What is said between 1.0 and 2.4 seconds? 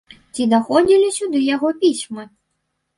сюды яго пісьмы?